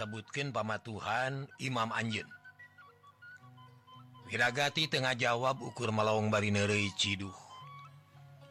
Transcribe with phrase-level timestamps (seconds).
[0.00, 2.24] disebutkan pamatuhan Imam Anjin
[4.32, 7.36] Wiragati tengah jawab ukur melong Barinere Ciduh.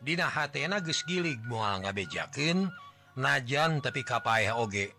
[0.05, 2.69] Dinahatena gesgilig mual ngabejaken
[3.17, 4.93] najan tapi kappaeh oge.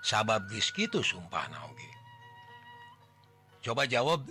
[0.00, 1.90] Sabab gitu sumpah nage
[3.60, 4.24] coba jawab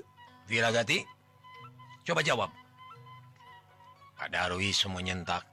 [0.49, 1.05] Wiragati
[2.01, 2.49] coba jawab.
[4.17, 5.45] Padarui semua nyentak.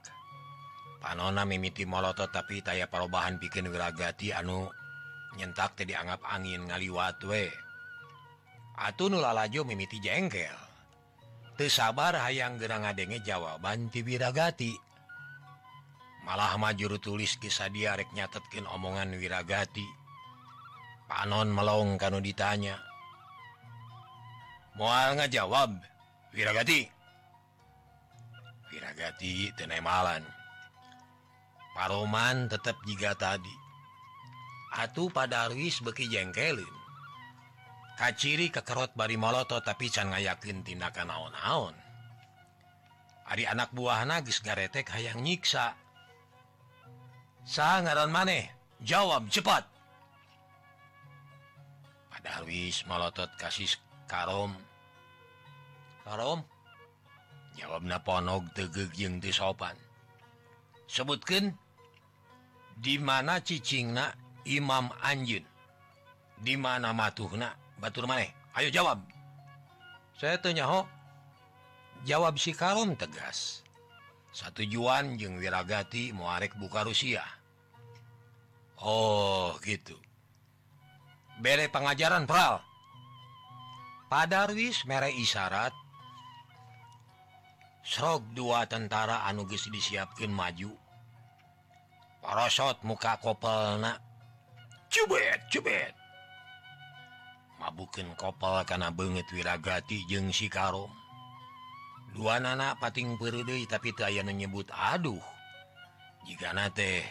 [0.97, 4.65] Panona mimiti moloto tapi taya perubahan bikin Wiragati anu
[5.35, 7.51] nyentak teh dianggap angin ngaliwat we.
[8.75, 10.55] Atuh nulalajo mimiti jengkel.
[11.55, 14.75] Te sabar hayang gerang adenge jawaban tiwiragati
[16.27, 19.85] malah majuru tulis kisah diarek nyatetkin omongan wirragati
[21.07, 22.75] panon melong kan ditanya.
[24.75, 25.79] Mual ngajawab
[26.35, 26.83] wirragati
[28.67, 30.35] wirragati tenemalan
[31.75, 33.64] Paroman tetap jika tadi.
[34.75, 36.75] Atuh pada padarwis beki jengkelin.
[37.95, 41.75] Kaciri kekerot bari moloto tapi can yakin tindakan naon-naon.
[43.31, 45.79] Ari anak buah nagis garetek hayang nyiksa.
[47.47, 48.51] Sangaran maneh?
[48.83, 49.63] Jawab cepat.
[52.11, 53.71] Pada Padarwis melotot kasih
[54.11, 54.51] karom.
[56.03, 56.43] Karom?
[57.55, 59.79] Jawab naponog tegeg yang disopan
[60.85, 61.53] sebutkan
[62.77, 64.13] di mana cicingna
[64.45, 65.43] Imam Anjin.
[66.39, 67.57] Dimana matuhna?
[67.81, 69.03] Batur maneh Ayo jawab.
[70.15, 70.87] Saya tunyaho
[72.07, 73.67] jawab si Karun tegas.
[74.31, 77.23] Satu juan jeung wirragati muarek buka Rusia.
[78.79, 79.99] Oh gitu.
[81.43, 82.63] Bere pengajaran peral
[84.07, 85.75] padarwis mere isyarat
[87.85, 90.73] Srog dua tentara anuges disiapkan maju.
[92.23, 94.01] Parosot muka kopelnak
[94.91, 95.93] cubet cubet
[97.61, 101.05] mabukin kopel karena banget wiragati jeng si Sikaro
[102.15, 105.19] dua nana pating periode tapi aya menyebut aduh.
[106.23, 107.03] Jika nate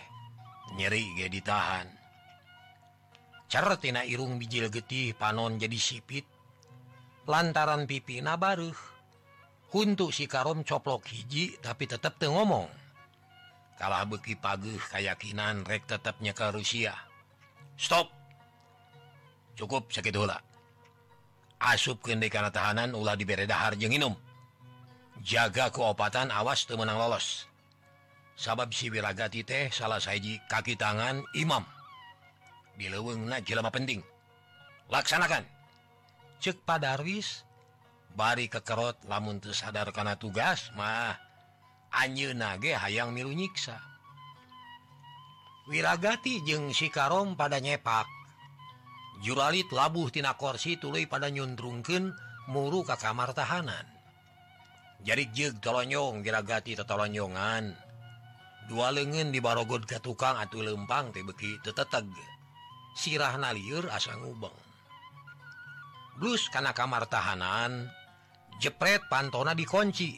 [0.80, 1.86] nyeri ge ditahan.
[3.46, 6.24] Cartina irung bijil getih panon jadi sipit.
[7.28, 8.72] Lantaran pipi na baru
[9.76, 12.66] untuk si karom coplok hiji tapi tetap ngomong.
[13.76, 16.96] Kalah beki pagi kayakakinan rek tetapnya ke Rusia.
[17.78, 18.10] stop.
[19.54, 20.38] Cukup sakit hula.
[21.62, 24.12] Asup kendi karena tahanan ulah diberi dahar je minum
[25.24, 27.48] jaga keopatan, awas tuh menang lolos.
[28.36, 31.64] Sabab si wiragati teh salah sayaji kaki tangan Imam.
[32.76, 34.04] Di leweng jelama penting.
[34.92, 35.46] Laksanakan.
[36.42, 37.46] Cek padarwis
[38.12, 41.16] bari kekerot lamun tersadar karena tugas mah
[41.94, 43.78] anj nage hayang milu nyiksa.
[45.64, 48.04] Wiragati jeung Sikarom pada nyepak.
[49.24, 52.12] Juralit labuh tina korsi tuli pada nyundrungken
[52.52, 53.94] muru ka kamar tahanan
[55.04, 57.76] jadi jeg tolonyong wiragati tetolonyongan
[58.72, 62.08] dua lengen dibarogod ke tukang atau lempang tebeki teteteg
[62.96, 64.56] sirah naliur asa ngubeng.
[66.16, 67.92] Blus karena kamar tahanan
[68.64, 70.16] jepret pantona dikunci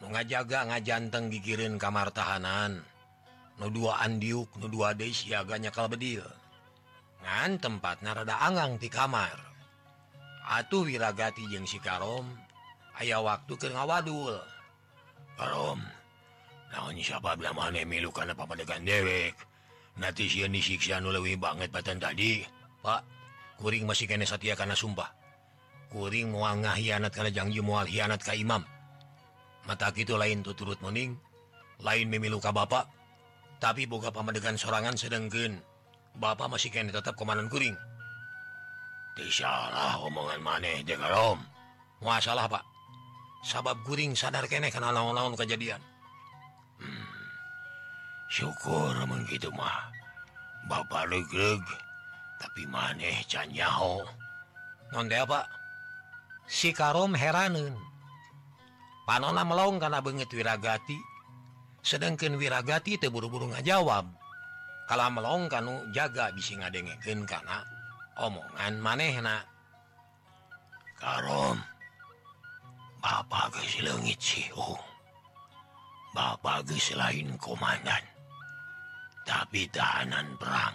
[0.00, 2.80] mengajaga ngajanteng gigirin kamar tahanan
[3.58, 6.26] duaandiukdua siaganya kalbedil
[7.24, 9.40] ngan tempat narada Angang di kamar.
[10.44, 12.28] Atuh wirragati jeung sikarom
[13.00, 14.36] ayaah waktu ke ngawadul.
[15.40, 15.80] Karom
[16.74, 19.34] naon siapa bilang mana milu karena papa dekan dewek?
[19.96, 22.44] Diwi banget batan tadi.
[22.84, 23.02] Pak
[23.56, 25.08] kuring masih kene Satya karena sumpah.
[25.88, 28.60] Kuring mau ngahianat karena janji mual hianat Ka Imam.
[29.64, 31.16] Mata itu lain tuh turut mening.
[31.80, 32.84] Lain memilu ka Bapak.
[33.62, 35.62] tapi boga pamadegan sorangan sedanggen
[36.14, 37.74] Bapak masih ke tetap komandan kuring.
[39.18, 41.42] Disalah omongan maneh Om
[42.02, 42.62] masalah Pak.
[43.42, 45.82] Sabab guring sadar kene karena lawan-lawan kejadian.
[46.78, 47.06] Hmm.
[48.30, 49.90] syukur begitu mah.
[50.70, 51.60] Bapak legreg
[52.40, 54.06] tapi maneh canyaho
[54.94, 55.46] nonde Pak.
[56.46, 57.74] Si karom heranen
[59.02, 61.13] panona melong karena banget wiragati.
[61.84, 64.08] sedangkan wiragati teburu-buru nga jawab
[64.88, 67.60] kalau melong kanu jaga bisi ngadengeken karena
[68.20, 69.44] omongan maneh manehna.
[70.96, 71.60] Karom
[73.04, 74.80] Bapak si legit siung.
[76.16, 78.00] Bapak selain komandan.
[79.28, 80.72] Tapi tahanan perang.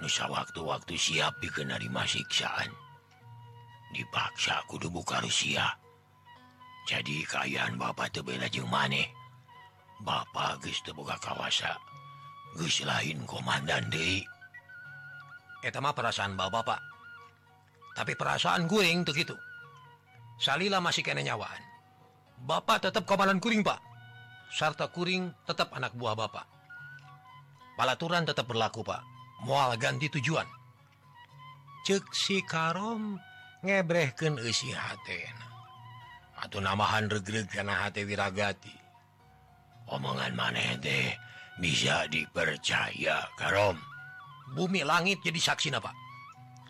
[0.00, 2.70] Nusa waktu-waktu siap dikenari masiksaan
[3.92, 5.68] dipaksa kudu buka Rusia.
[6.88, 9.17] Jadi kayaan Bapak tebelajeng maneh.
[10.02, 11.74] Bapak geus teu boga kawasa.
[12.54, 14.24] Geus lain Komandan De
[15.58, 16.80] perasaan perasaan Bapak
[17.98, 19.34] tapi perasaan kuring going begitu
[20.38, 21.58] Salila masih kena nyawaan.
[22.46, 23.82] Bapak tetap Komandan kuring Pak.
[24.54, 26.46] Sarta kuring tetap anak buah Bapak
[27.78, 29.02] palaturan tetap berlaku Pak.
[29.46, 30.46] Mual ganti tujuan.
[31.86, 33.22] Cek si Karom
[33.62, 35.46] ngebrehkeun isi hatena.
[36.38, 38.77] atau namahan regreg karena H Wiragati.
[39.88, 41.10] omongan maneh deh
[41.58, 43.76] bisa dipercaya Karom.
[44.54, 46.08] Bumi langit jadi saksi Pak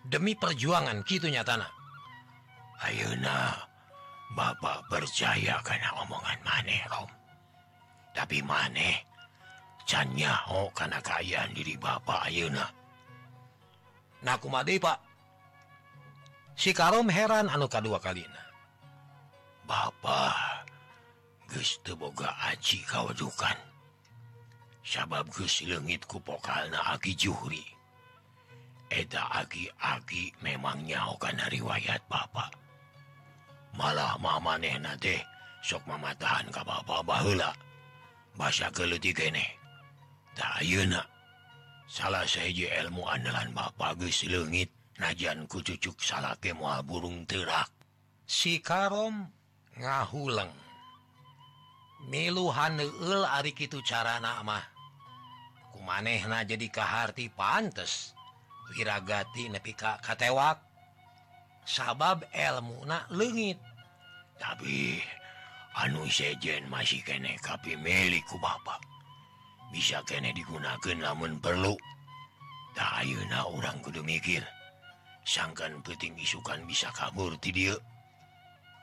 [0.08, 1.68] demi perjuangan gitunya tanah
[2.80, 3.54] Ayeuna
[4.32, 7.10] Bapak percaya karena omongan maneh Rom
[8.16, 9.04] tapi maneh
[9.88, 12.66] cannya Oh karena kayaan diri Bapak Ayeuna.
[14.24, 14.98] Nah kumade Pak?
[16.58, 18.42] Si Karom heran anu kedua kalina.
[19.64, 20.67] Bapak
[21.96, 23.56] boga aji kaujukan
[24.84, 27.64] sabab Gus lengit Guslengit kupokal Aki Juhri.
[28.88, 32.56] Eda Aki-aki memang nyahukan riwayat Bapak
[33.76, 35.20] malah mama neh nate
[35.60, 37.52] sok mamatahan ka Bapakla
[38.32, 38.72] bahasa
[40.58, 41.04] ayeuna
[41.84, 44.00] salah seji ilmu andalan Bapak
[44.98, 47.70] najan ku cucuk salake moal burung terak.
[48.28, 49.30] Si Karom
[49.78, 50.67] ngahuleng.
[52.06, 54.78] miluhan neul ari itu cara namah
[55.78, 58.18] ku manehna jadi kaharti pantes.
[58.74, 60.58] Wiragati nepi ka katewak.
[61.62, 63.60] Sabab elmu na lengit
[64.40, 64.98] tapi
[65.78, 68.82] anu sejen masih kene kapi milikku Bapak.
[69.70, 71.78] Bisa kene digunakan namun perlu.
[72.74, 74.42] Tak tayuna orang kudu mikir.
[75.28, 77.76] Sangkan peting isukan bisa kabur ti dia.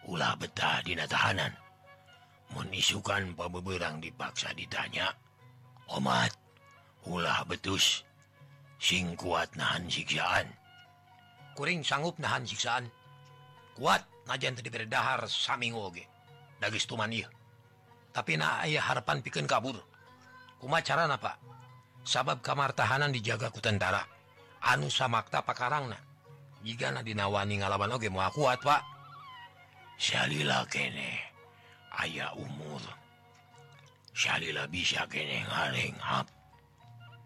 [0.06, 1.65] Ulah betah dina tahanan.
[2.54, 5.10] menisukan pebeberang dipaksa ditanya
[5.90, 6.30] omat
[7.10, 8.06] ulah betus.
[8.76, 10.52] Sing kuat nahan siksaan.
[11.58, 12.86] Kuring sanggup nahan siksaan.
[13.74, 16.06] Kuat najan tadi berdahar saming oge
[16.60, 17.30] dagis tuman iya
[18.16, 19.76] tapi na ayah harapan bikin kabur.
[20.56, 21.36] Kuma cara apa
[22.08, 24.08] sabab kamar tahanan dijaga ku tentara.
[24.64, 26.00] Anu samakta pakarangna.
[26.64, 28.82] Jika na dinawani ngalaban oge mau kuat pak.
[30.00, 31.35] Syalilah kene.
[32.00, 32.84] aya umur
[34.16, 36.00] Syarilah bisa kenengareng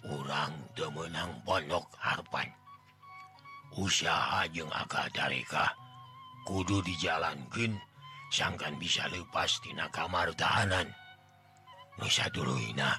[0.09, 2.49] urang temenang pondok Harpan.
[3.77, 5.69] Usaha jeng akadareka
[6.49, 7.77] kudu dijalankan
[8.33, 10.89] sangkan bisa lepas tina kamar tahanan.
[12.01, 12.97] Nusa dulu ina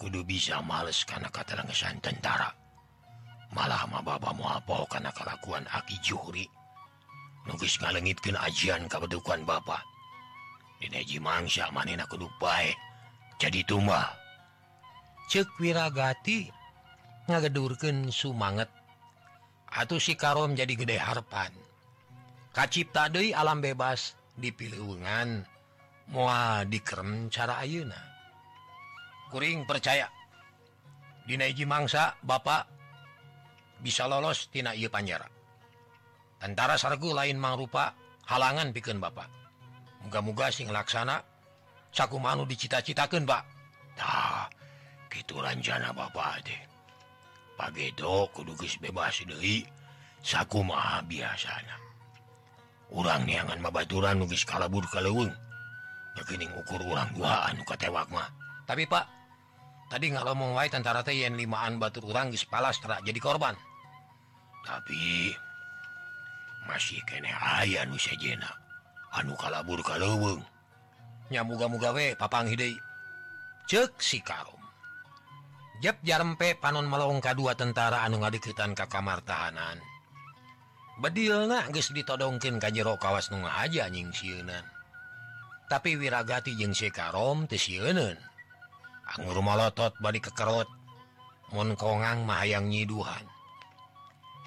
[0.00, 2.48] kudu bisa males karena katerangesan tentara.
[3.52, 6.48] Malah ma baba mau apa karena kelakuan aki juhri.
[7.44, 9.91] Nugis ngalengitkan ajian kebetukan bapak
[10.82, 12.72] Dimangsa manin kudu bae
[13.36, 14.16] jadi tumba
[15.28, 16.48] cekwiragati
[17.28, 18.72] ngagedurkeun sumanget
[19.72, 21.52] atuh si karom jadi gede Harpan.
[22.52, 25.48] Kacipta deui alam bebas dipilihungan
[26.12, 27.96] moal dikerem cara Ayeuna.
[29.32, 30.12] Kuring percaya.
[31.24, 32.68] Dina hiji mangsa Bapak
[33.80, 35.24] bisa lolos Tina ieu Panjara.
[36.36, 37.96] Tentara Sargu lain mangrupa
[38.28, 39.41] halangan pikeun Bapak.
[40.12, 41.24] muga-muga sing laksana
[41.88, 44.44] saku manu dicita-citakan Baktah
[45.08, 46.62] gitu ranjana Bapak deh
[47.56, 49.64] pagiidok kudugis bebas Dewi
[50.20, 51.80] saku ma biasanya
[52.92, 55.32] orang niangan mabaturan nugis kalabur kalewung
[56.20, 58.28] yakining ukur urang duaan ka tewak mah.
[58.68, 59.08] Tapi Pak
[59.88, 63.56] tadi kalau mau wa tentara yen limaan batur orang palastra jadi korban.
[64.60, 65.32] Tapi
[66.68, 68.61] masih kene aya nu sejena.
[69.16, 70.42] anu kalabur kalung
[71.28, 72.76] nyamuga-mugawe papang Hide
[73.68, 74.60] cek si karom
[75.82, 79.82] Jep jarempe panon melong kedua tentara anu ngadiketan ke kamar tahanan.
[81.02, 84.62] Bedil na guys ditodongkin ka jero kawas nu aja nying siunan
[85.72, 88.14] tapi wiragati jeung si karom tesiunan
[89.16, 90.68] anggur malotot balik kekerot.
[91.52, 93.28] Monkongang mahayang nyiduhan.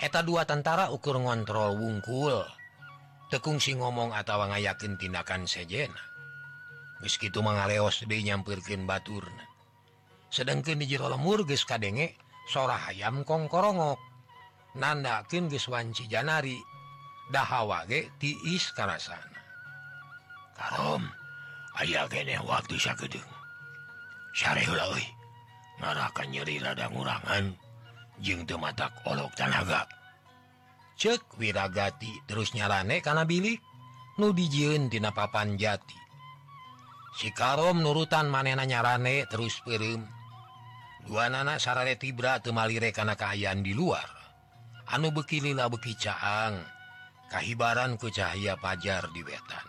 [0.02, 2.42] Eta dua tentara ukur ngontrol wungkul.
[3.34, 6.00] tekungsi ngomong atawa ngayakin tindakan sejena
[7.02, 9.46] meskitu mengaleos di nyampirkin baturna
[10.30, 12.18] sedangkan di jero lemur geus kadenge
[12.50, 14.00] sora hayam kongkorongok
[14.78, 16.58] nandakeun geus wanci janari
[17.34, 19.42] dahawa ge tiis kana sana
[20.54, 21.04] karom
[21.82, 23.34] aya kene waktu sagedeung
[24.32, 25.06] sareula euy
[25.82, 27.56] ngarahkan nyeri rada ngurangan
[28.24, 29.84] jeung teu matak olok tanaga.
[30.96, 33.60] cek wiragati terus nyarane karena bilik
[34.16, 36.00] nu nudijiun Tina papan jati.
[37.16, 40.04] Sikarom nurutan manena nyarane terus pirim
[41.08, 44.08] dua nana sarare tibra temalire karena keayaan di luar.
[44.92, 46.62] Anu bekililah beki caang
[47.28, 49.68] kahibaran ke cahaya pajar di wetan.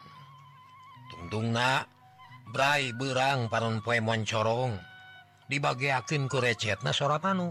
[1.11, 1.97] Tungtung na
[2.47, 4.79] Brai berang paron poe moncorong
[5.51, 7.51] dibagaken kurecet na sora panu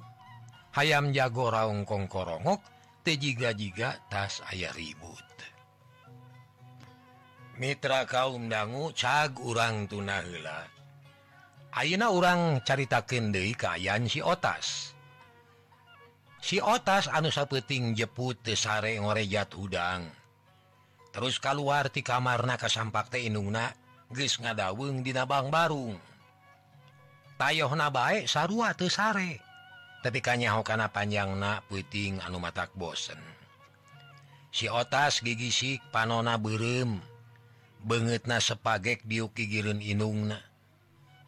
[0.72, 2.64] hayam jago raung kongkorongok
[3.06, 5.22] tejiga-jiga tas ayah ribut.
[7.62, 10.68] Mitra kaum dangu cag urang tunahla
[11.72, 14.92] Ayeuna orang carita deui kayan si otas.
[16.44, 20.26] Si otas anu sapeting jeput tesare ngorejat hudang
[21.16, 23.72] terus keluar di kamar na kasampak teh inungna
[24.12, 25.96] geus ngadaweng dina bang barung
[27.40, 29.40] tayoh na bae sarua tesare
[30.06, 33.18] tapi kanyahukana panjang na puting anu matak bosen.
[34.54, 37.02] Si otas gigi sik panona berem
[37.82, 40.38] banget na sepagek diuki girun inung na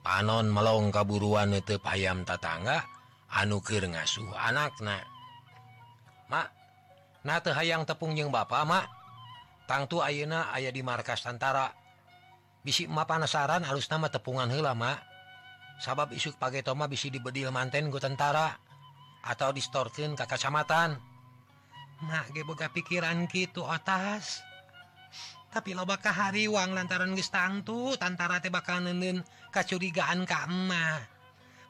[0.06, 2.86] panon melong kaburuan netep ayam tatangga
[3.34, 5.02] anukir ngasuh anak na
[6.30, 6.54] mak
[7.26, 8.86] na hayang tepung yang bapak mak
[9.66, 11.74] tangtu ayeuna ayah di markas tentara
[12.62, 15.02] bisi emak panasaran harus nama tepungan heula mak
[15.82, 18.67] sabab isuk page toma bisi dibedil manten gue tentara.
[19.28, 20.96] atau distorkin ke kacamatan.
[22.00, 24.48] Mageboga pikiran gitu atas
[25.48, 31.02] tapi lo bakal hari uang lantaran gestangtu tantara tebakanen kecurigaan Kamah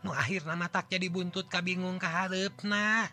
[0.04, 3.08] nu akhir nama tak jadi buntut ka bingung ke harepna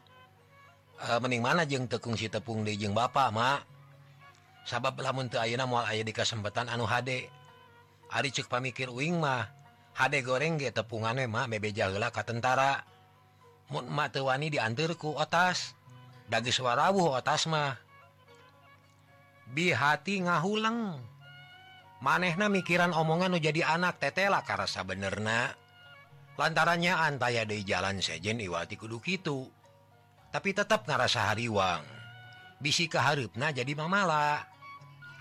[0.99, 3.63] uh, eh, mening mana jeng tekung si tepung dijeng Bapak mak
[4.67, 7.29] sabab lamun Auna mual aya di kesempatan anu HD
[8.15, 9.49] Ari cek pamikir wing mah
[9.95, 12.83] HD goreng ge tepungan emak bebe jala ka tentara.
[13.83, 15.75] matewani diantarku otas.
[16.31, 17.75] Dagi suarabu atas mah.
[19.51, 20.99] Bihati ngahuleng.
[21.99, 25.57] Manehna mikiran omongan jadi anak tetela karsa benerna.
[26.39, 29.47] Lantarannya antaya di jalan sejen Iwati Kudu itu
[30.35, 31.87] tapi tetap ngarasa hariwang.
[32.59, 34.43] Bisi keharupna jadi mamala.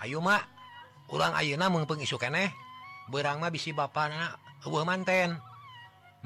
[0.02, 0.42] Ayo mak.
[1.06, 2.50] Ulang ayeuna mengpengisu keneh.
[3.06, 4.10] Berangma bisi bapak
[4.82, 5.38] manten.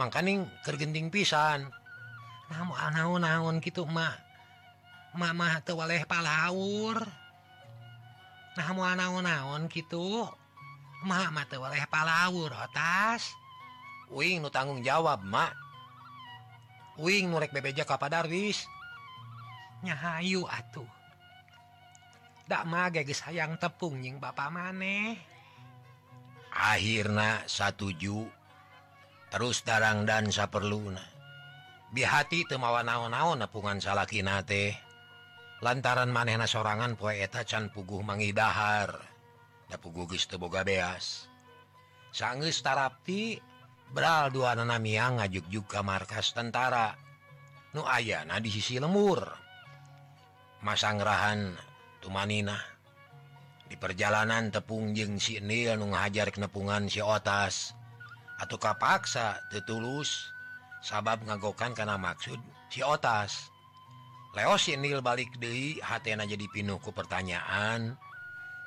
[0.01, 1.69] Makaning kergenting pisan.
[2.53, 4.29] naon naon gitu mah
[5.17, 7.01] Mama tewaleh palaur.
[8.59, 10.27] Nah naon-naon gitu.
[10.99, 13.31] Muhammad tewaleh palawur atas
[14.11, 15.55] Wing nu tanggung jawab mak.
[16.99, 18.67] Wing nurek bebeja kepada Darwis
[19.87, 20.91] nyahayu atuh.
[22.51, 25.15] Dak mage geus hayang tepung nying bapa maneh.
[26.51, 28.27] Akhirnya satuju
[29.31, 31.18] terus darang dan saperluna.
[31.93, 34.29] bihati temawa naon-naon nepungan salakin
[35.59, 38.95] lantaran manehna sorangan poeta can puguh mangidahar.
[39.69, 41.29] Da pugugis teboga beas.
[42.09, 43.37] Sanggeus tarapti
[43.93, 46.97] beral dua nanamia ngajuk juga markas tentara.
[47.77, 49.29] Nu ayana di sisi lemur.
[50.65, 51.53] Masangrahan
[52.01, 52.57] tumanina.
[53.69, 57.77] Di perjalanan tepung jeng si Nil nu ngajar kenepungan si otas.
[58.41, 60.33] Atau kapaksa tetulus
[60.85, 62.39] sabab ngagokan karena maksud
[62.71, 63.51] si otas.
[64.37, 67.97] Leos sinil balik Dehi hatna jadi pinuhku pertanyaan.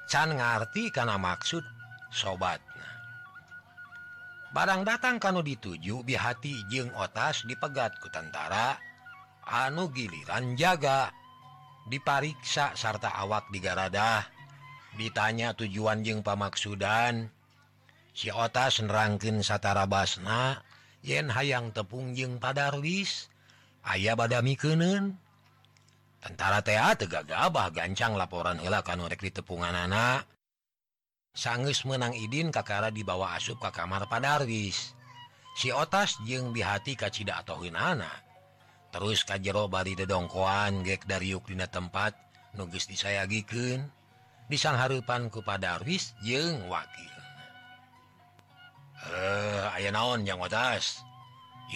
[0.09, 1.63] Can ngerti karena maksud
[2.11, 2.59] sobat
[4.51, 8.77] barang datang kanu dituju bi hati jeung otas dipegatku tentara.
[9.41, 11.09] Anu giliran jaga
[11.89, 14.23] dipariksa sarta awak digaradah.
[14.95, 17.31] Ditanya tujuan jeng pamaksudan
[18.11, 20.61] si otas nerangkin satara Basna
[21.01, 23.29] yen hayang tepung jeng padarwis
[23.85, 25.17] ayaah badami kenen
[26.21, 30.25] tentara TA tega gabah gancang laporan elakan orrek di tepungan anak
[31.33, 34.93] sanggus menang idin kakara dibawa asup ke kamar padarwis
[35.57, 38.09] si otas jeung dihati kacita atau hinana
[38.93, 42.13] terus kajjero bari dedongkoan gek dari yukdina tempat
[42.55, 43.79] nugis disayagi ke
[44.51, 47.20] disang harupan kepada Darwis jeng wakil.
[49.01, 51.01] Eh, aya naon yang atas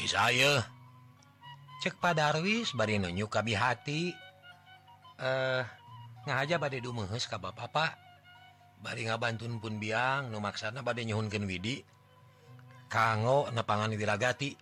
[0.05, 0.62] saya
[1.82, 4.12] cek bari barinunyu kabi hati
[5.17, 5.63] eh
[6.27, 7.98] ngaja badai dumehes ka bapak
[8.84, 11.82] bari ngabantun pun biang numaksana badai nyhunkan Widi.
[12.86, 14.53] Kanggo nepangan wirragati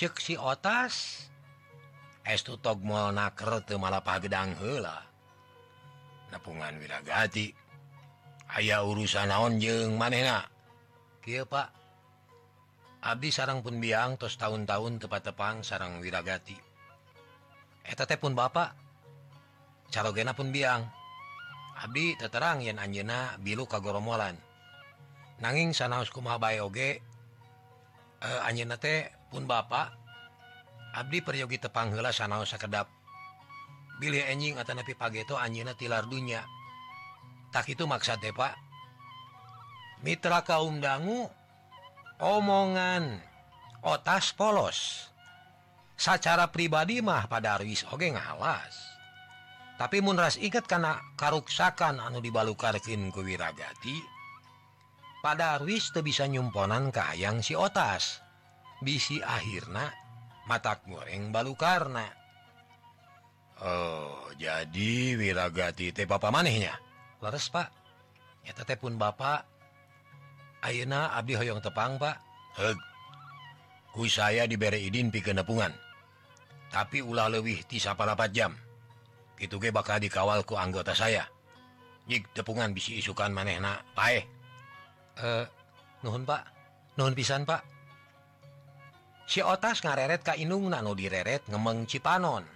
[0.00, 1.28] cek si otas
[2.24, 5.04] estu tog mal naker te malah pagedang hela
[6.32, 7.52] nepungan wiragati
[8.56, 10.46] ayaah urusan naon jeng manena
[11.30, 11.68] Iya Pak.
[13.06, 16.58] Abdi sarang pun biang tos tahun-tahun tepat-tepang sarang wiragati.
[17.86, 18.74] Eteta pun Bapak.
[19.94, 20.82] Calogena pun biang.
[21.78, 24.34] Abdi teterang yen Anjena bilu kagoromolan.
[25.38, 26.98] Nanging sanausku mabaoge
[28.18, 28.74] eh, Anjena
[29.30, 29.94] pun Bapak.
[30.98, 32.90] Abdi peryogi tepang tepanggela sanaos sakedap.
[34.02, 36.42] Billy enjing atau napi pageto Anjena tilar dunya.
[37.54, 38.69] Tak itu maksa deh Pak.
[40.00, 41.28] Mitra kaum dangu
[42.20, 43.20] omongan
[43.84, 45.08] otas polos.
[46.00, 48.90] Secara pribadi mah pada Riis Oge ngalas
[49.80, 53.96] tapi Munras ikat karena karuksakan anu dibalukarkin kewiragati
[55.24, 58.20] pada Riis tuh bisa nyumponan kayang si otas.
[58.84, 59.88] Bisi akhirnya
[60.44, 62.04] mata goreng balu karena
[63.60, 66.76] Oh jadi wirragati teh Bapak manehnya?
[67.20, 67.68] Leres Pak.
[68.44, 69.44] Ya tete pun Bapak.
[70.60, 72.16] Ayeuna Abdi Hoyong Tepang Pak.
[73.90, 75.90] Ku saya diberi Idin pi kenepungan
[76.70, 78.54] tapi ulah lewih tisaparapat jam.
[79.36, 81.26] Itu ge bakal dikawalku anggota saya.
[82.06, 84.24] Jik tepungan bisi isukan manehna pae eh.
[85.20, 85.46] eh.
[86.06, 86.42] Nuhun Pak.
[86.96, 87.60] Nuhun pisan Pak.
[89.26, 92.46] Si otas ngareret ka inung nanu direret ngemeng Cipanon.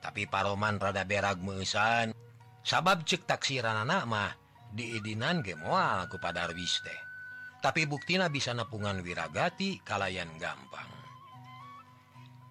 [0.00, 2.16] Tapi paroman rada berag meusan.
[2.64, 4.32] Sabab cek taksiran anak mah
[4.76, 7.07] diidinan ge moal ku padar wis teh.
[7.58, 10.86] tapi buktina bisa nepungan wiragati kalayan gampang.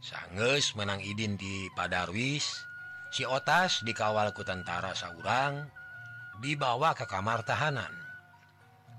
[0.04, 2.64] Sanges menang idin di padarwis
[3.12, 5.68] si otas dikawal ke tentara saurang
[6.44, 7.92] dibawa ke kamar tahanan.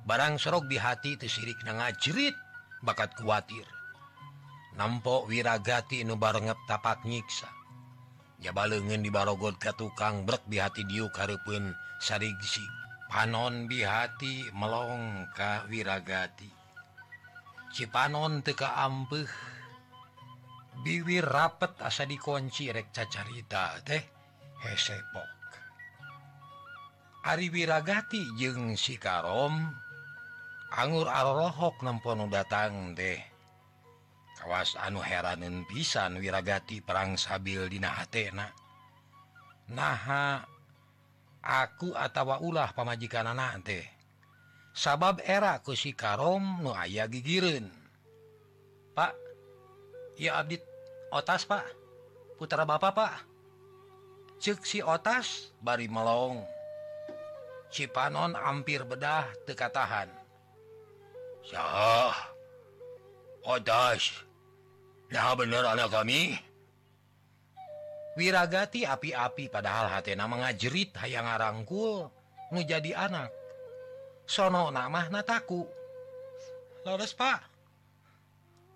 [0.08, 2.34] Barang Serok di hati tersirik na ngajerit
[2.80, 3.68] bakat kuatir.
[4.80, 7.50] Nampok wiragati nu barengep tapak nyiksa.
[8.40, 12.77] Jaba lengen di barogot ke tukang brek di hati diuk harupun sarigsi
[13.08, 16.52] panon bihati melongka wiragati.
[17.72, 19.28] Cipanon teka ampeh
[20.84, 24.04] biwir rapet asa dikunci rek cacarita teh
[24.62, 25.30] hesepok.
[27.28, 29.56] Ari wiragati jeung si Karom
[30.72, 33.20] anggur arlohok nempon datang deh
[34.38, 38.48] kawas anu heranen pisan wiragati perang sabil dina hatena.
[39.68, 40.57] Naha
[41.42, 43.86] aku atawa ulah pamajikan anak teh
[44.74, 47.78] sabab era ku si Karom nu aya gigirin
[48.98, 49.14] Pak
[50.18, 50.58] ya Abdi
[51.14, 51.62] otas Pak.
[52.34, 53.14] Putra Bapak Pak.
[54.42, 56.42] Cek si otas bari melong
[57.70, 60.10] Cipanon hampir bedah tekatahan
[61.46, 62.14] Syah
[63.46, 64.26] otas.
[65.14, 66.38] Nah bener anak kami.
[68.18, 72.10] wiragati api-api padahal hatna mengajerit hayang ngarangkul
[72.50, 73.30] nu jadi anak.
[74.26, 75.62] Sono nama nataku
[76.82, 77.40] Lores Pak.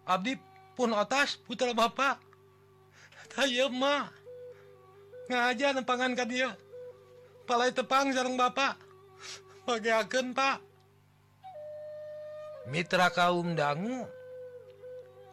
[0.07, 0.39] Abdi
[0.79, 2.23] pun otas putra Bapak.
[3.35, 4.15] Tayo tayma
[5.27, 6.55] ngaja nempangan ka dia.
[7.43, 8.79] Palai tepang sarang Bapak.
[9.67, 10.63] Bagaikan Pak.
[12.71, 14.07] Mitra kaum dangu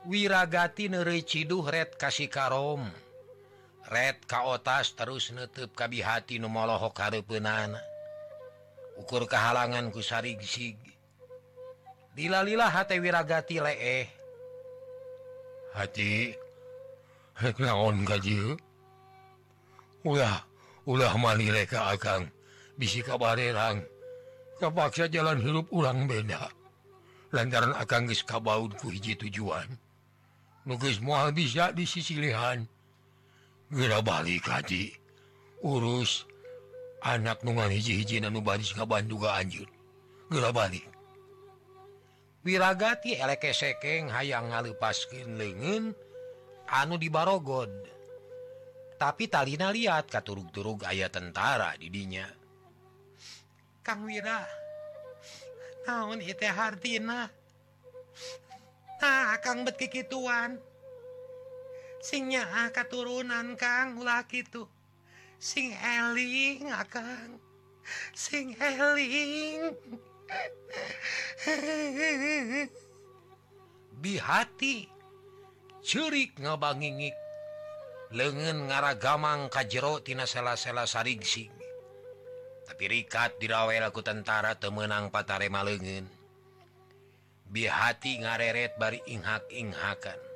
[0.09, 2.89] wiragati nere Ciduh Red Kasih Karom
[3.89, 7.81] Red kaotas terus nutup kabihati numolohok harepunana
[9.01, 10.77] ukur kehalangan kusarigig
[12.13, 14.05] dilalilah hati wiragati leeh.
[15.73, 16.37] Hati
[17.63, 18.59] naon gaji
[20.05, 20.37] ulah
[20.85, 22.29] ulah manileka akang.
[22.77, 23.83] Bisi kabarerang
[24.61, 26.45] kepaksa jalan hirup ulang beda.
[27.33, 28.05] Lantaran akan
[28.77, 29.65] ku hiji tujuan.
[30.69, 32.69] Nugis mual bisa di sisi lihan
[33.69, 34.89] Wira balik Haji
[35.61, 36.25] urus
[37.05, 38.65] anak nungan hiji-hiji Nuban
[39.05, 39.69] juga anjur
[40.33, 40.89] Wira balik
[42.41, 45.93] wiragati eleke sekeng hayang ngalepaskin lengen
[46.65, 47.69] anu di Barogod
[48.97, 52.25] tapi Talina lihat katurug-turug aya tentara didinya
[53.85, 54.43] Kang Wira
[55.85, 57.29] naon Hartina?
[58.99, 60.57] Nah Kang betkiki Tuan
[61.99, 62.87] singnya angka
[63.59, 64.67] Kang ulah gitu
[65.39, 67.39] sing eling ah, Kang.
[68.13, 69.73] Sing eling.
[73.97, 74.85] Bihati
[75.81, 77.15] curik ngabangingik.
[78.09, 81.59] Lengan ngaragamang kajjero tina sela-sela sarigsi
[82.69, 86.05] tapi rikat dirawel aku tentara temenang patarema lengen.
[87.49, 90.28] Bihati ngareret bari inghak-inghakan.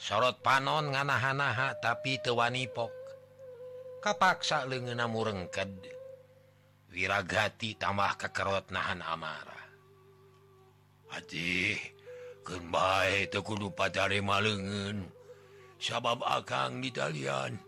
[0.00, 2.90] sorot panon nganahanaha tapi tewanipok
[4.00, 5.92] kapaksa lengena murengked.
[6.90, 9.62] Wiragati tambah kekerot nahan amarah
[11.06, 11.78] Hati
[12.42, 15.06] kemba tekudu patare malengen
[15.78, 17.58] sabab akang di talian.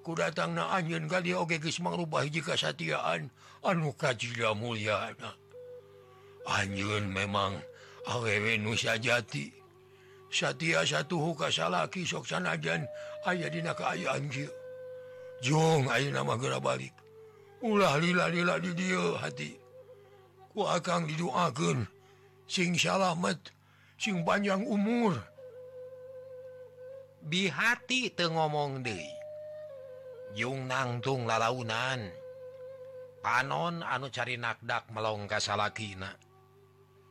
[0.00, 3.28] Ku datang na anjen kali oge geus mangrubah hiji kasatiaan.
[3.64, 5.36] Anu kajila mulyana.
[6.48, 7.56] Anjeun memang
[8.08, 9.57] awewe nu sajati.
[10.28, 12.84] Satia satuhu kasalaki soksanajan
[13.24, 14.28] aya dina keayaan
[15.38, 16.92] Jong ayo nama gera balik.
[17.62, 19.54] Ulah lila-lila di dia hati.
[20.50, 21.86] Ku akan didoakan
[22.50, 23.38] sing salamet
[23.94, 25.14] sing panjang umur.
[27.22, 28.98] Bihati te ngomong De
[30.34, 32.10] Jung nangtung lalaunan.
[33.18, 36.10] Panon anu cari nakdak melongkasalaki salakina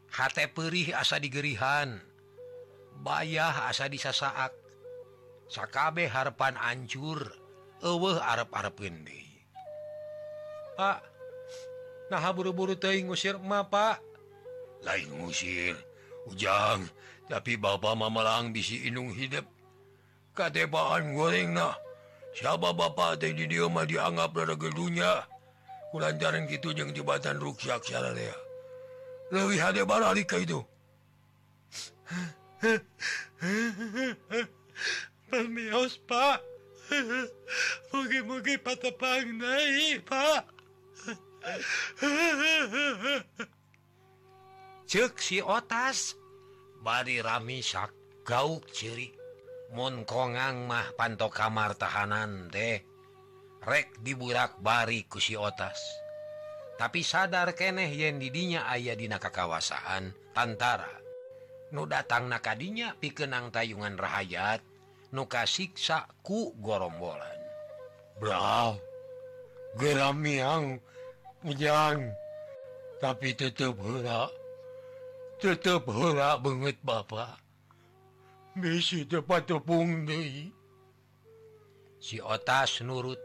[0.08, 0.20] H
[0.56, 2.00] perih asa digerihan.
[3.02, 4.54] bayah asa disasaak.
[5.48, 7.32] Sakabeh Harpan ancur
[7.80, 9.08] ewe Arab-arapun
[10.76, 11.00] Pak
[12.08, 14.04] nah buru-buru ngusir ma Pak.
[14.84, 15.76] Lain ngusir?
[16.28, 16.84] Ujang
[17.28, 19.48] tapi Bapak Mamelang bisi inung hidup.
[20.36, 21.76] Katepaan goreng nah.
[22.36, 25.26] Siapa Bapak teh di dia mah dianggap rada gedunya?
[25.90, 28.36] Kulancaran gitu yang jembatan ruksak sararea
[29.32, 30.64] leuwih hade baralika itu.
[35.28, 36.41] Pag may house pa.
[37.91, 39.60] Mugi-mugi patapang na
[40.08, 40.41] pa.
[44.88, 46.15] Cek si otas.
[46.82, 47.91] Bari ramisak
[48.24, 49.12] gauk ciri.
[49.76, 52.80] Mun kongang mah panto kamar tahanan deh
[53.67, 55.76] Rek diburak bari ku si otas.
[56.80, 60.97] Tapi sadar keneh yen didinya ayah dina kekawasaan tantara.
[61.72, 64.64] nu datang nakadinya pikenang tayungan rahayat
[65.12, 67.40] nuka siksa ku gorombolan
[68.18, 68.74] Bra
[69.78, 70.82] geramiang
[71.46, 72.12] ujang
[72.98, 74.32] tapi tetep hura
[75.38, 77.38] tetep hura banget bapak
[78.58, 80.50] bisi tepat tepung deui
[82.02, 83.22] si otas nurut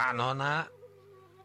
[0.00, 0.64] Pak Nona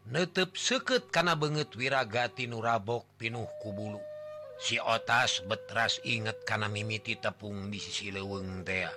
[0.05, 4.14] netep seket karena banget wiragati nurabok pinuh kubulu.
[4.59, 8.91] si otas betras inget karena mimiti tepung di sisi leweng tea.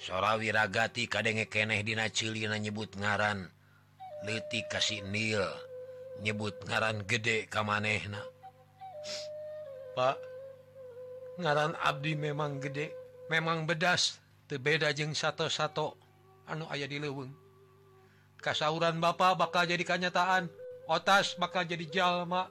[0.00, 3.52] Sora wiragati kadenge keneh dina cili na nyebut ngaran.
[4.24, 5.44] Leti kasih nil
[6.20, 8.20] nyebut ngaran gede kamanehna
[9.96, 10.20] Pak
[11.40, 12.92] ngaran Abdi memang gede
[13.32, 14.20] memang bedas.
[14.44, 15.94] Tebeda jeng satu-satu
[16.50, 17.30] anu ayah di leweng
[18.40, 20.48] kasauran Bapak bakal jadi kenyataan.
[20.90, 22.50] Otas bakal jadi jalma.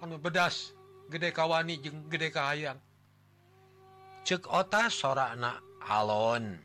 [0.00, 0.72] anu bedas
[1.12, 2.80] gede kawani jeung gede kahayan
[4.24, 5.58] cek ota sora anak
[5.88, 6.60] alon.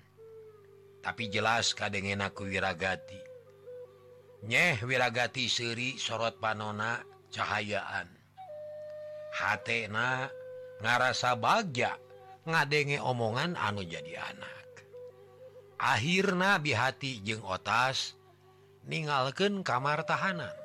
[1.02, 3.21] Tapi jelas kadengen aku wiragati.
[4.45, 8.10] Nyeh wiragati seri sorot panona cahayaan.
[9.34, 10.30] Hatna
[10.82, 11.98] ngarasa bagja
[12.45, 14.86] ngadenge omongan anu jadi anak.
[15.78, 18.17] Akhirnya bihati jeung otas
[18.86, 20.64] ningalken kamar tahanan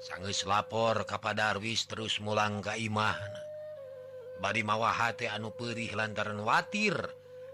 [0.00, 3.46] sangges lapor kepada Darwis terus mulang Kaimah
[4.40, 6.96] bari mawahati anu perih lantaran watir.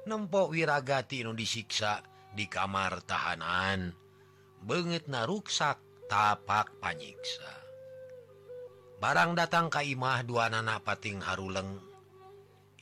[0.03, 2.03] Nempok wiragati nu disiksa
[2.35, 3.95] di kamar tahanan.
[4.59, 5.79] Banget naruksak
[6.11, 7.63] tapak panyiksa.
[8.99, 11.79] Barang datang Kaimah dua nana pating Haruleng.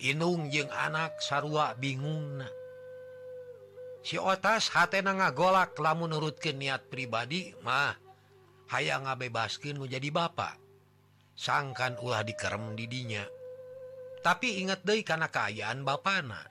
[0.01, 2.41] Inung jeung anak sarua bingung.
[4.01, 8.10] Si otas hat hatena ngagolak lamun nurutkan niat pribadi mah.
[8.71, 10.57] aya ngabebaskin menjadi bapak
[11.35, 13.25] sangkan ulah dikerem didinya.
[14.21, 16.45] Tapi ingat deh karena kayan bana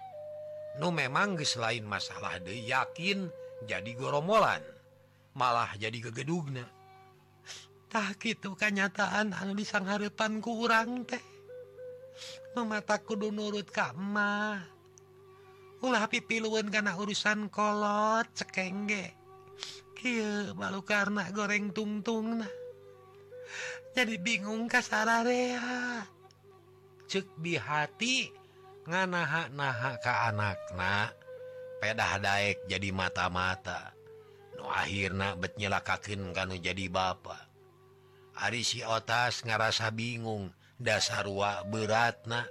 [0.82, 3.30] Nu memang ge lain masalah De yakin
[3.70, 4.64] jadi goromolan
[5.38, 6.80] malah jadi kegedugna
[7.90, 11.22] tak itu kenyataan anu disang harepan ku urang teh.
[12.54, 14.62] Memata kudu nurut kamma
[15.82, 19.19] ulah pipiluan karena urusan kolot cekengge.
[20.56, 22.52] baru karena goreng tungtung nah
[23.98, 26.06] jadi bingung kasararea
[27.10, 28.30] cek di hati
[28.86, 31.20] nganaha naha ke anakna
[31.80, 33.96] pedah Daek jadi mata-mata.
[34.60, 37.48] Nu akhirnya betnyelakakin kan jadi bapak
[38.40, 42.48] Ari si otas ngerasa bingung dasar wa berat beratna.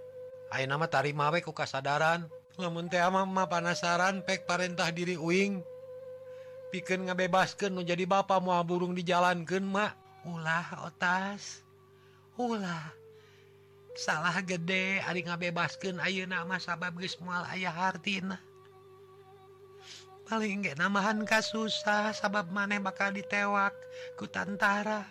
[0.53, 2.29] Ayo nama tari mawe ku kasadaran.
[2.61, 5.65] Lamun teh ama panasaran pek parentah diri uing.
[6.71, 9.97] pikir ngebebaskan menjadi ba mua burung dijalankan mak.
[10.29, 11.65] Ulah otas.
[12.37, 12.93] Ulah.
[13.99, 18.39] Salah gede hari ngabebaskan ayu nama sabab mual ayah hartina
[20.29, 23.73] paling nggak namahan kas susah sabab maneh bakal ditewak
[24.21, 25.09] ku tantara.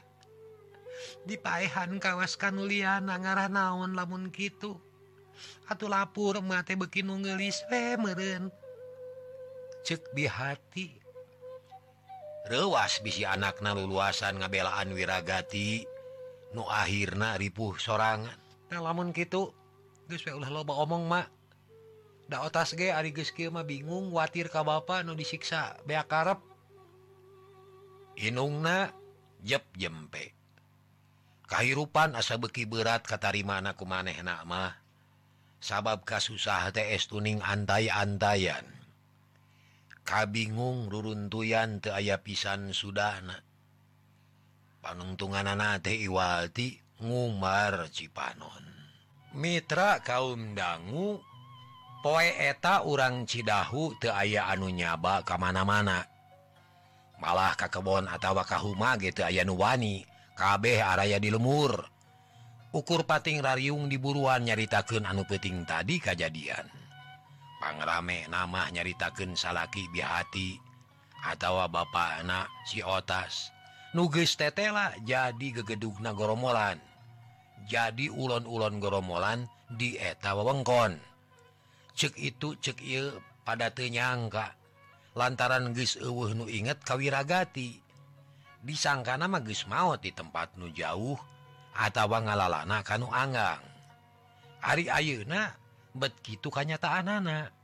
[1.25, 4.77] Dipaehan kawaskan Liana ngarah naon lamun gitu
[5.69, 8.49] atuh lapur mate bekin ngelis we meren
[9.85, 11.06] cek di hati.
[12.47, 15.83] rewas bisi anak na luluasan ngabelaan wiragati
[16.55, 18.35] nu akhir ripuh sorangan.
[18.71, 19.51] Nah, lamun gitu
[20.07, 21.27] udah loba omong mak
[22.27, 26.39] nda otas ge Arigeskimah bingung watir ka ba nu disiksa be karep
[28.15, 28.91] inungna
[29.43, 30.35] jeb jempe.
[31.47, 34.75] Kahirupan asa beki berat katarima ku maneh nakmah
[35.63, 38.67] sabab kasusah TS tuning antai-antayan
[40.07, 43.43] kabingung ruruntuyan te aya pisan Sudana.
[44.79, 45.51] Panungtungan
[45.83, 48.63] teh Iwalti Ngumar Cipanon.
[49.35, 51.19] Mitra kaum dangu
[51.99, 56.07] poe eta urang Cidahu te aya anu nyaba kamana-mana.
[57.19, 60.07] Malah kakebon atawa kahuma gitu aya nuwani
[60.39, 61.83] kabeh araya di lemur.
[62.71, 66.76] Ukur pating rariung diburuan nyaritakan anu peting tadi kejadian
[67.57, 70.57] pangrame nama nyaritaken salaki bihati
[71.25, 73.51] atau Bapak anak si otas.
[73.95, 76.77] Nuges tetela jadi gegeduk na goromolan.
[77.65, 80.95] Jadi ulon-ulon goromolan di eta wewengkon.
[81.97, 83.09] Cek itu cek il
[83.41, 84.53] pada tenyangka
[85.17, 87.81] lantaran geus eueuh nu inget kawiragati.
[88.61, 91.17] Disangka nama geus maut di tempat nu jauh
[91.73, 93.63] atau ngalalana kanu anggang.
[94.61, 95.57] Hari ayeuna
[95.97, 97.57] bet gitu kanyataan anak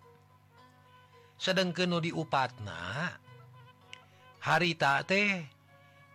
[1.38, 3.14] sedang keno diupatna
[4.44, 5.44] hari tak teh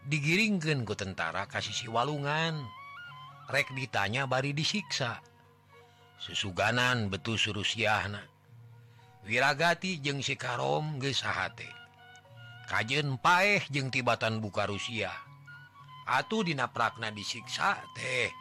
[0.08, 2.64] digiringkan ke tentara kasih si walungan.
[3.48, 5.24] Rek ditanya bari disiksa.
[6.20, 8.20] Susuganan betul suruh suruhsiahna
[9.28, 11.68] wirragati jeung sikarom gesahate
[12.66, 15.12] kajen paeh jeng tibatan buka Rusia.
[16.08, 18.32] Atuh dina prakna disiksa teh.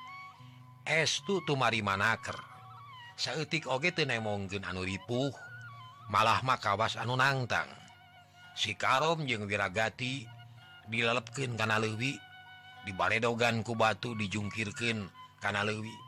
[0.88, 2.57] Estu tumari manaker
[3.18, 5.34] sayatik oge mungkin anu ripuh
[6.14, 7.68] malah makawas anu nangtang
[8.54, 10.30] si Karom jeung diragati
[10.88, 12.16] dilelepken kana Lewi
[12.86, 15.10] dibaledoganku batu dijungkirkan
[15.44, 16.08] kana Lewi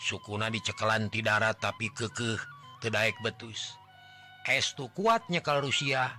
[0.00, 2.38] sukuna dicekelan ti darat tapi kekeh
[2.80, 3.76] tedaek betus.
[4.46, 6.14] Estu kuatnya kalau Rusia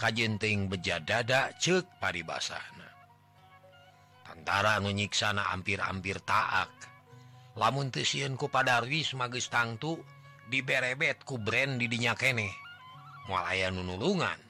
[0.00, 2.88] kajjenting beja dada cek paribasana.
[4.24, 6.72] Tentara menyiksana hampir-ampir taak.
[7.56, 9.98] lamun tesienku padarwis magis tangtu
[10.52, 12.52] diberebet ku brand didinya kene.
[13.26, 14.46] Mulaiaya nunulungan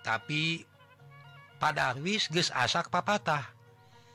[0.00, 0.64] tapi
[1.60, 3.56] padarwis ges asak papatah.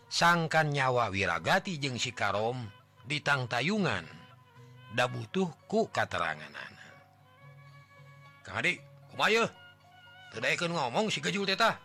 [0.06, 2.70] Sangkan nyawa wiragati jeng sikarom
[3.10, 4.06] ditang tayungan.
[4.96, 6.96] Nda butuh ku katerangan anak
[8.46, 8.80] Kadik
[9.12, 9.44] kumaya
[10.32, 11.80] Tedaikan ngomong si kejul teta.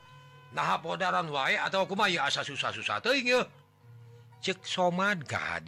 [0.54, 3.46] Nah podaran wae atau kumaya asa susah-susah teuing yeuh.
[4.42, 5.62] Cek somad ka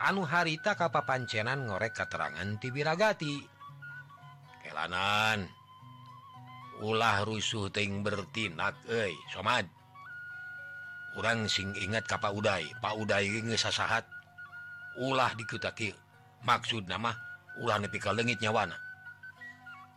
[0.00, 3.44] anu harita kapa pancenan ngorek keterangan tibiragati
[4.64, 5.46] kelanan
[6.80, 9.68] ulah rusuh ting bertindak eh somad
[11.20, 14.08] orang sing ingat Kappa Uday Pak Uday ngesasahat
[14.96, 15.92] ulah dikutaki
[16.46, 17.12] maksud nama
[17.60, 18.78] ulah nepi ka lengit nyawana.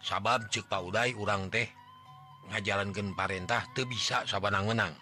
[0.04, 1.70] Sabab cek Pak Uday urang teh
[2.52, 4.94] ngajalankan parentah teu bisa sabanang menang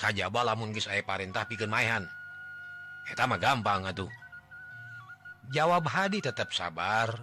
[0.00, 2.08] kajaba lamun geus aya parentah pikeun maehan.
[3.06, 4.10] pertama gampang atuh.
[5.54, 7.14] Jawab hadi tetap sabar.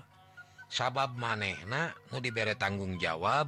[0.74, 3.46] Sabab manehna mau diberre tanggung jawab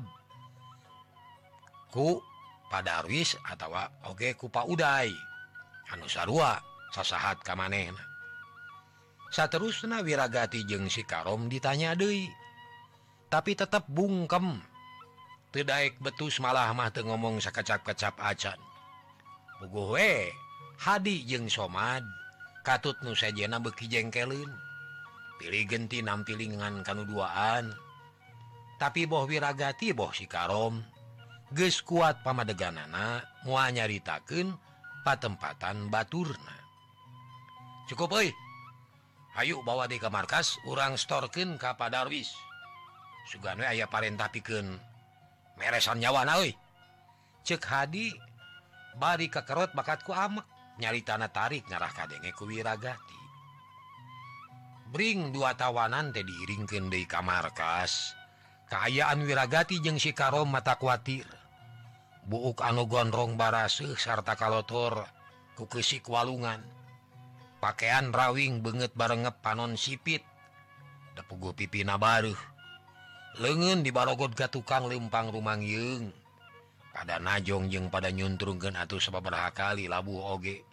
[1.95, 2.19] ku
[2.67, 3.71] padaris atau
[4.11, 5.09] Oke oge kupa Uday
[5.95, 6.59] anu anusarua
[6.91, 8.03] sasahat kam manehna.
[9.31, 12.27] Seterusnya wirragati jeung sikarom ditanya Dei
[13.31, 14.59] tapi tetap bungkem.
[15.55, 18.59] Tedaik betus malah mah ngomong sekecap-kecap acan.
[19.63, 19.95] Puguh
[20.75, 22.03] Hadi jeng Somad.
[22.65, 24.49] katut nu sajana beki jengkelin.
[25.37, 27.85] Pilih genti nampilingan kanuduaan
[28.75, 30.83] tapi boh wiragati boh si karom
[31.55, 34.51] ges kuat pamadeganana mua nyaritaken
[35.07, 36.57] patempatan Baturna.
[37.85, 38.29] Cukup oi
[39.35, 42.31] Ayu bawa di ke markas urang storken kapa Darwis
[43.27, 44.79] Sugan aya parentah piken
[45.59, 46.55] meresan nyawa nyawana
[47.45, 48.15] cek hadi
[48.97, 50.54] bari kekerot bakatku amek.
[50.79, 53.19] nyari tanah tarik ngarah kadengeku wiragati.
[54.91, 58.15] Bring dua tawanan teh diringken di kamar kas
[58.71, 61.27] keayaan wiragati jeung Sikaro mata kuatir.
[62.25, 65.05] Buuk anu gondrong barase sarta kalotor
[65.53, 66.63] kukesik walungan.
[67.61, 70.25] Pakaian rawing banget barengep panon sipit.
[71.15, 72.55] Depugu pipi nabaruh
[73.35, 76.15] lengen di barogot gatukang lempang rumang Yung
[76.95, 80.63] pada najong jeung pada nyuntrungken atau sebabaraha kali labu oge.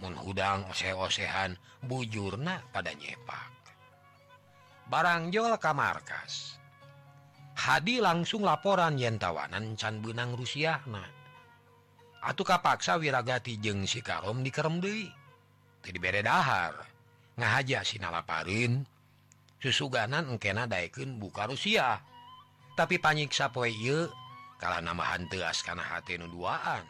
[0.00, 3.52] Menghudang ose-osehan bujurna pada nyepak.
[4.88, 6.56] Barangjol ka markas.
[7.60, 11.04] Hadi langsung laporan yentawanan can benang Rusia Rusiahna.
[12.24, 15.12] Atuh kapaksa wiragati jeung sikarom dikerem Dewi
[15.84, 16.72] jadi bere dahar.
[17.36, 18.88] Ngahaja sinalaparin
[19.60, 22.00] susuganan engkena daikun buka Rusia.
[22.74, 24.08] Tapi panyiksa poie
[24.64, 26.88] kalau namahan teas karena hati nuduaan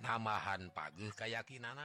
[0.00, 1.84] namahan pagi kayakakinan